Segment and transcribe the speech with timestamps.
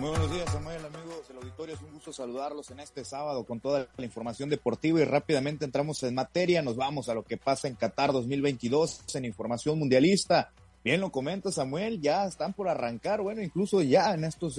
[0.00, 1.74] Muy buenos días, Samuel, amigos del auditorio.
[1.74, 6.02] Es un gusto saludarlos en este sábado con toda la información deportiva y rápidamente entramos
[6.04, 6.62] en materia.
[6.62, 10.52] Nos vamos a lo que pasa en Qatar 2022 en información mundialista.
[10.82, 14.56] Bien lo comenta Samuel, ya están por arrancar, bueno, incluso ya en estos,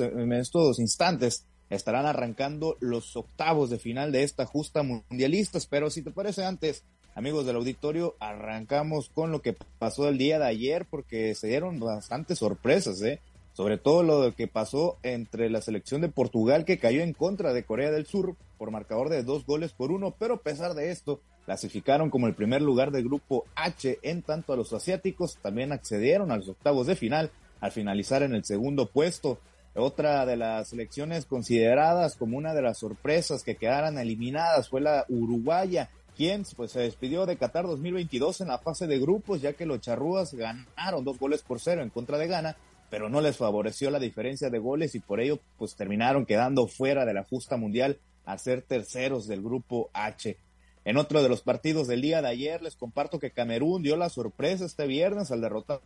[0.77, 5.57] instantes estarán arrancando los octavos de final de esta justa mundialista.
[5.71, 6.83] Pero si te parece antes,
[7.15, 11.79] amigos del auditorio, arrancamos con lo que pasó el día de ayer porque se dieron
[11.79, 13.19] bastantes sorpresas, ¿eh?
[13.53, 17.63] Sobre todo lo que pasó entre la selección de Portugal que cayó en contra de
[17.63, 21.21] Corea del Sur por marcador de dos goles por uno, pero a pesar de esto,
[21.45, 26.31] clasificaron como el primer lugar del grupo H, en tanto a los asiáticos también accedieron
[26.31, 29.39] a los octavos de final al finalizar en el segundo puesto.
[29.73, 35.05] Otra de las selecciones consideradas como una de las sorpresas que quedaran eliminadas fue la
[35.07, 39.65] uruguaya, quien pues, se despidió de Qatar 2022 en la fase de grupos, ya que
[39.65, 42.57] los charrúas ganaron dos goles por cero en contra de Ghana
[42.91, 47.05] pero no les favoreció la diferencia de goles y por ello pues terminaron quedando fuera
[47.05, 50.37] de la justa mundial a ser terceros del grupo H.
[50.83, 54.09] En otro de los partidos del día de ayer les comparto que Camerún dio la
[54.09, 55.79] sorpresa este viernes al derrotar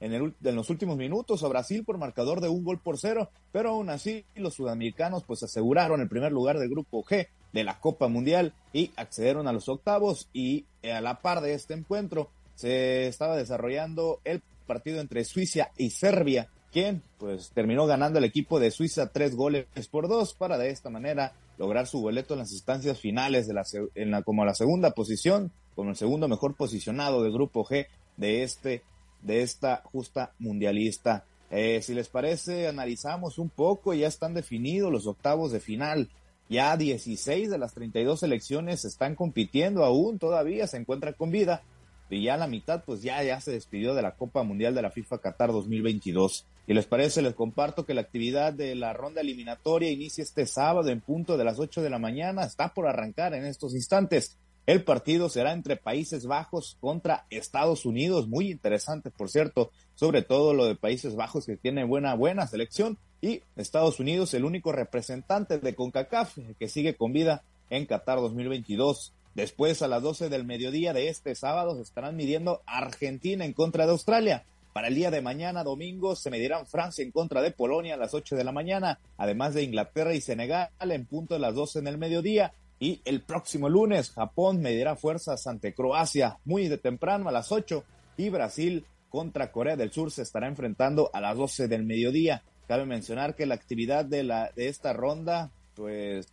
[0.00, 3.28] en, el, en los últimos minutos a Brasil por marcador de un gol por cero,
[3.52, 7.78] pero aún así los sudamericanos pues aseguraron el primer lugar del grupo G de la
[7.78, 12.30] Copa Mundial y accedieron a los octavos y eh, a la par de este encuentro
[12.54, 18.60] se estaba desarrollando el partido entre Suiza y Serbia, quien pues terminó ganando el equipo
[18.60, 22.52] de Suiza tres goles por dos para de esta manera lograr su boleto en las
[22.52, 23.64] instancias finales de la,
[23.96, 28.44] en la como la segunda posición, como el segundo mejor posicionado del grupo G de
[28.44, 28.82] este
[29.22, 31.24] de esta justa mundialista.
[31.50, 36.08] Eh, si les parece, analizamos un poco, ya están definidos los octavos de final.
[36.48, 41.62] Ya 16 de las 32 selecciones están compitiendo aún, todavía se encuentran con vida
[42.10, 44.90] y ya la mitad pues ya, ya se despidió de la Copa Mundial de la
[44.90, 46.46] FIFA Qatar 2022.
[46.66, 50.90] Y les parece, les comparto que la actividad de la ronda eliminatoria inicia este sábado
[50.90, 54.36] en punto de las 8 de la mañana, está por arrancar en estos instantes.
[54.66, 60.52] El partido será entre Países Bajos contra Estados Unidos, muy interesante, por cierto, sobre todo
[60.52, 65.58] lo de Países Bajos que tiene buena, buena selección y Estados Unidos, el único representante
[65.58, 69.14] de CONCACAF que sigue con vida en Qatar 2022.
[69.38, 73.86] Después, a las 12 del mediodía de este sábado, se estarán midiendo Argentina en contra
[73.86, 74.42] de Australia.
[74.72, 78.14] Para el día de mañana, domingo, se medirán Francia en contra de Polonia a las
[78.14, 81.86] 8 de la mañana, además de Inglaterra y Senegal en punto de las 12 en
[81.86, 82.52] el mediodía.
[82.80, 87.84] Y el próximo lunes, Japón medirá fuerzas ante Croacia muy de temprano a las 8
[88.16, 92.42] y Brasil contra Corea del Sur se estará enfrentando a las 12 del mediodía.
[92.66, 96.26] Cabe mencionar que la actividad de, la, de esta ronda, pues,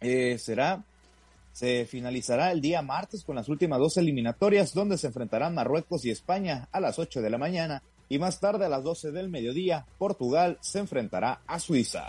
[0.00, 0.84] eh, será
[1.52, 6.10] se finalizará el día martes con las últimas dos eliminatorias, donde se enfrentarán Marruecos y
[6.10, 9.86] España a las 8 de la mañana y más tarde a las 12 del mediodía,
[9.98, 12.06] Portugal se enfrentará a Suiza.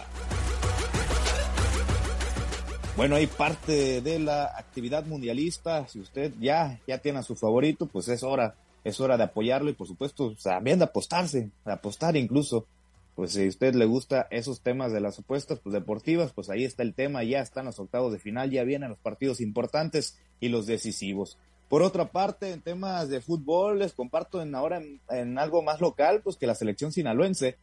[2.95, 5.87] Bueno, hay parte de la actividad mundialista.
[5.87, 9.69] Si usted ya, ya tiene a su favorito, pues es hora, es hora de apoyarlo
[9.69, 12.67] y por supuesto también de apostarse, de apostar incluso
[13.15, 16.63] pues si a usted le gusta esos temas de las apuestas pues, deportivas, pues ahí
[16.63, 20.49] está el tema, ya están los octavos de final, ya vienen los partidos importantes y
[20.49, 21.37] los decisivos.
[21.69, 26.21] Por otra parte, en temas de fútbol, les comparto en ahora en, algo más local,
[26.23, 27.57] pues que la selección sinaloense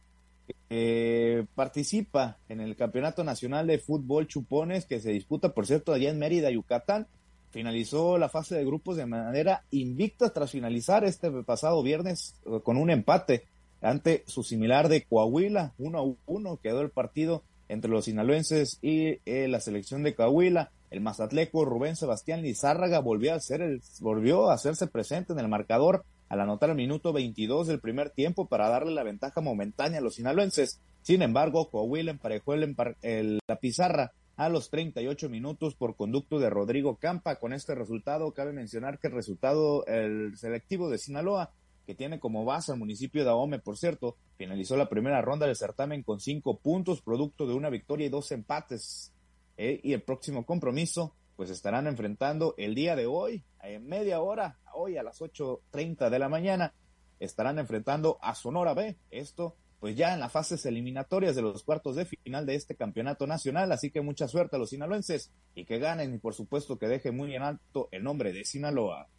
[0.69, 6.09] eh, participa en el Campeonato Nacional de Fútbol Chupones, que se disputa, por cierto, allá
[6.09, 7.07] en Mérida, Yucatán.
[7.51, 12.77] Finalizó la fase de grupos de manera invicta tras finalizar este pasado viernes eh, con
[12.77, 13.45] un empate
[13.81, 19.19] ante su similar de Coahuila, 1 a 1 quedó el partido entre los sinaloenses y
[19.25, 20.71] eh, la selección de Coahuila.
[20.89, 25.47] El mazatleco Rubén Sebastián Lizárraga volvió a, hacer el, volvió a hacerse presente en el
[25.47, 30.01] marcador al anotar el minuto 22 del primer tiempo para darle la ventaja momentánea a
[30.01, 30.79] los sinaloenses.
[31.01, 36.97] Sin embargo, Coahuila emparejó el, la pizarra a los 38 minutos por conducto de Rodrigo
[36.97, 37.37] Campa.
[37.37, 41.51] Con este resultado, cabe mencionar que el resultado, el selectivo de Sinaloa,
[41.91, 45.57] que tiene como base al municipio de Ahome, por cierto, finalizó la primera ronda del
[45.57, 49.11] certamen con cinco puntos, producto de una victoria y dos empates.
[49.57, 54.57] Eh, y el próximo compromiso, pues estarán enfrentando el día de hoy, en media hora,
[54.73, 56.73] hoy a las 8.30 de la mañana,
[57.19, 58.95] estarán enfrentando a Sonora B.
[59.09, 63.27] Esto, pues ya en las fases eliminatorias de los cuartos de final de este campeonato
[63.27, 63.69] nacional.
[63.73, 67.17] Así que mucha suerte a los sinaloenses y que ganen y por supuesto que dejen
[67.17, 69.09] muy en alto el nombre de Sinaloa.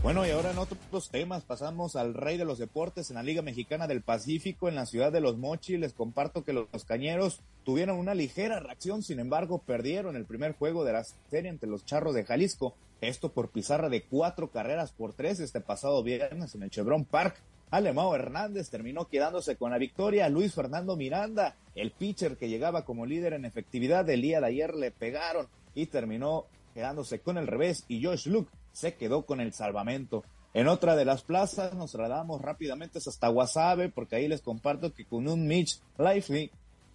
[0.00, 3.42] Bueno, y ahora en otros temas pasamos al rey de los deportes en la Liga
[3.42, 5.78] Mexicana del Pacífico en la ciudad de Los Mochis.
[5.78, 10.84] Les comparto que los cañeros tuvieron una ligera reacción, sin embargo perdieron el primer juego
[10.84, 12.74] de la serie entre los Charros de Jalisco.
[13.00, 17.36] Esto por pizarra de cuatro carreras por tres este pasado viernes en el Chevron Park.
[17.70, 20.28] Alemão Hernández terminó quedándose con la victoria.
[20.28, 24.74] Luis Fernando Miranda, el pitcher que llegaba como líder en efectividad del día de ayer,
[24.74, 26.46] le pegaron y terminó
[26.78, 27.84] quedándose con el revés.
[27.88, 30.22] Y Josh Luke se quedó con el salvamento.
[30.54, 35.04] En otra de las plazas nos trasladamos rápidamente hasta Guasave, porque ahí les comparto que
[35.04, 36.52] con un Mitch Lively,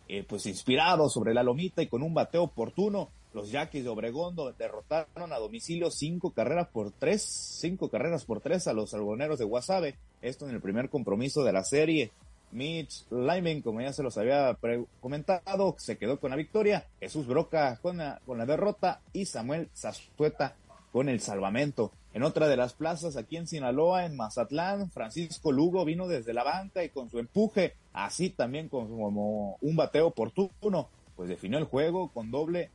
[0.08, 4.38] eh, pues inspirado sobre la lomita y con un bateo oportuno, los Yaquis de Obregón
[4.58, 9.46] derrotaron a domicilio cinco carreras por tres, cinco carreras por tres a los algoneros de
[9.46, 9.98] Guasave.
[10.22, 12.12] Esto en el primer compromiso de la serie.
[12.54, 14.58] Mitch Lyman, como ya se los había
[15.02, 16.88] comentado, se quedó con la victoria.
[17.00, 20.56] Jesús Broca con la, con la derrota y Samuel Zazueta
[20.92, 21.92] con el salvamento.
[22.14, 26.44] En otra de las plazas aquí en Sinaloa, en Mazatlán, Francisco Lugo vino desde la
[26.44, 32.10] banca y con su empuje, así también como un bateo oportuno, pues definió el juego
[32.10, 32.70] con doble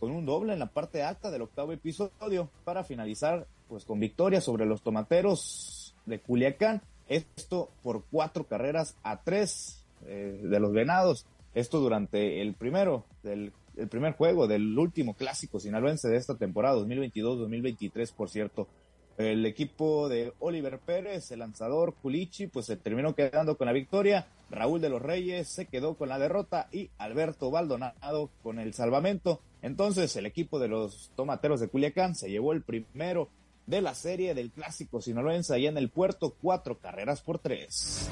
[0.00, 4.40] con un doble en la parte alta del octavo episodio para finalizar pues con victoria
[4.40, 6.82] sobre los tomateros de Culiacán.
[7.08, 11.26] Esto por cuatro carreras a tres eh, de los venados.
[11.54, 16.78] Esto durante el primero del el primer juego del último clásico sinaloense de esta temporada
[16.78, 18.68] 2022-2023, por cierto.
[19.16, 24.26] El equipo de Oliver Pérez, el lanzador Culichi, pues se terminó quedando con la victoria.
[24.50, 29.40] Raúl de los Reyes se quedó con la derrota y Alberto Baldonado con el salvamento.
[29.62, 33.28] Entonces el equipo de los tomateros de Culiacán se llevó el primero
[33.66, 38.08] de la serie del clásico sinaloense allá en el puerto, cuatro carreras por tres.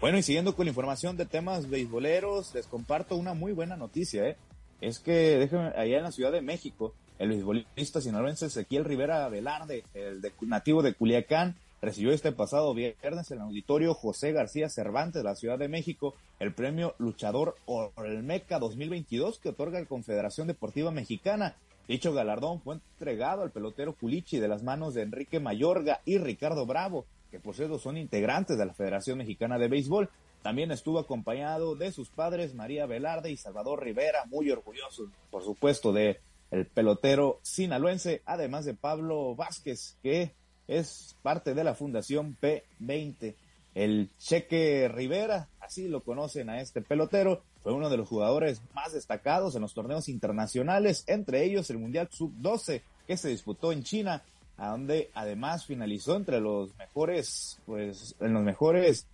[0.00, 4.28] Bueno, y siguiendo con la información de temas beisboleros, les comparto una muy buena noticia,
[4.28, 4.36] ¿eh?
[4.80, 9.84] Es que, déjenme, allá en la Ciudad de México, el beisbolista sinaloense Ezequiel Rivera Velarde,
[9.94, 15.28] el nativo de Culiacán, recibió este pasado viernes en el auditorio José García Cervantes de
[15.28, 21.56] la Ciudad de México el premio Luchador Olmeca 2022 que otorga la Confederación Deportiva Mexicana.
[21.86, 26.64] Dicho galardón fue entregado al pelotero Culichi de las manos de Enrique Mayorga y Ricardo
[26.64, 30.08] Bravo, que por cierto son integrantes de la Federación Mexicana de Béisbol.
[30.42, 35.92] También estuvo acompañado de sus padres María Velarde y Salvador Rivera, muy orgullosos, por supuesto,
[35.92, 36.20] de
[36.50, 40.34] el pelotero sinaloense, además de Pablo Vázquez, que
[40.68, 43.34] es parte de la Fundación P20.
[43.74, 48.92] El Cheque Rivera, así lo conocen a este pelotero, fue uno de los jugadores más
[48.92, 54.22] destacados en los torneos internacionales, entre ellos el Mundial Sub-12 que se disputó en China,
[54.56, 59.06] a donde además finalizó entre los mejores, pues en los mejores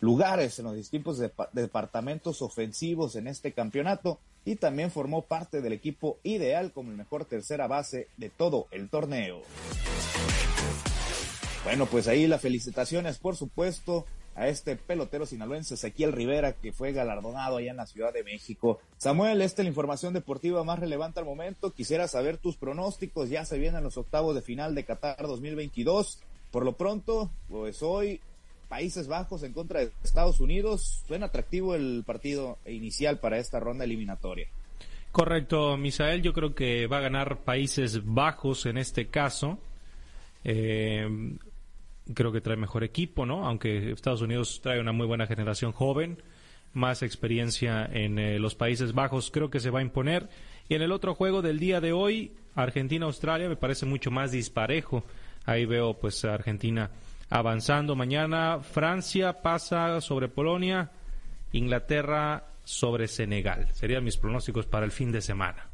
[0.00, 1.20] lugares en los distintos
[1.52, 7.24] departamentos ofensivos en este campeonato y también formó parte del equipo ideal como el mejor
[7.24, 9.42] tercera base de todo el torneo.
[11.64, 14.06] Bueno, pues ahí las felicitaciones, por supuesto,
[14.38, 18.78] a este pelotero sinaloense Ezequiel Rivera, que fue galardonado allá en la Ciudad de México.
[18.96, 21.72] Samuel, esta es la información deportiva más relevante al momento.
[21.72, 23.30] Quisiera saber tus pronósticos.
[23.30, 26.20] Ya se vienen los octavos de final de Qatar 2022.
[26.52, 28.20] Por lo pronto, pues hoy
[28.68, 31.02] Países Bajos en contra de Estados Unidos.
[31.08, 34.46] Suena atractivo el partido inicial para esta ronda eliminatoria.
[35.10, 36.22] Correcto, Misael.
[36.22, 39.58] Yo creo que va a ganar Países Bajos en este caso.
[40.44, 41.08] Eh,
[42.14, 43.46] creo que trae mejor equipo, ¿no?
[43.46, 46.22] Aunque Estados Unidos trae una muy buena generación joven,
[46.72, 50.28] más experiencia en eh, los Países Bajos, creo que se va a imponer.
[50.68, 55.04] Y en el otro juego del día de hoy, Argentina-Australia, me parece mucho más disparejo.
[55.46, 56.90] Ahí veo pues a Argentina
[57.30, 57.96] avanzando.
[57.96, 60.90] Mañana Francia pasa sobre Polonia,
[61.52, 63.68] Inglaterra sobre Senegal.
[63.72, 65.67] Serían mis pronósticos para el fin de semana.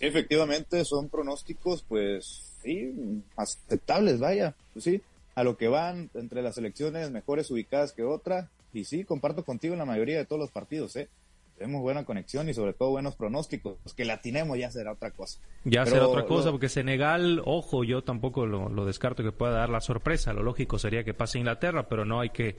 [0.00, 5.02] Efectivamente, son pronósticos pues sí, aceptables, vaya, pues sí,
[5.34, 9.74] a lo que van entre las elecciones mejores ubicadas que otra, y sí, comparto contigo
[9.74, 11.08] en la mayoría de todos los partidos, ¿eh?
[11.56, 13.76] Tenemos buena conexión y sobre todo buenos pronósticos.
[13.96, 15.38] Que la atinemos ya será otra cosa.
[15.62, 19.70] Ya será otra cosa, porque Senegal, ojo, yo tampoco lo, lo, descarto que pueda dar
[19.70, 20.32] la sorpresa.
[20.32, 22.56] Lo lógico sería que pase Inglaterra, pero no hay que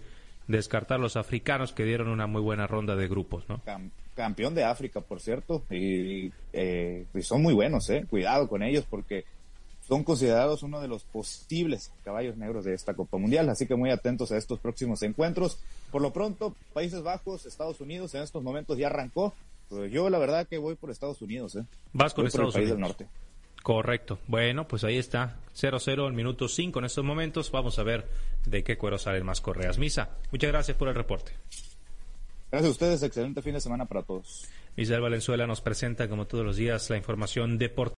[0.47, 3.61] descartar los africanos que dieron una muy buena ronda de grupos, ¿no?
[4.15, 8.05] campeón de África, por cierto, y, eh, y, son muy buenos, ¿eh?
[8.09, 9.25] Cuidado con ellos porque
[9.87, 13.91] son considerados uno de los posibles caballos negros de esta Copa Mundial, así que muy
[13.91, 15.59] atentos a estos próximos encuentros.
[15.91, 19.33] Por lo pronto, Países Bajos, Estados Unidos, en estos momentos ya arrancó.
[19.69, 21.65] Pues yo la verdad que voy por Estados Unidos, ¿eh?
[21.91, 22.77] Vas con Estados país Unidos.
[22.77, 23.07] del norte.
[23.65, 24.19] Correcto.
[24.27, 25.37] Bueno, pues ahí está.
[25.55, 27.49] 0-0 en minuto 5 en estos momentos.
[27.49, 28.07] Vamos a ver
[28.45, 29.79] de qué cuero salen más correas.
[29.79, 31.31] Misa, muchas gracias por el reporte.
[32.51, 33.01] Gracias a ustedes.
[33.01, 34.47] Excelente fin de semana para todos.
[34.77, 37.93] Misael Valenzuela nos presenta, como todos los días, la información deportiva.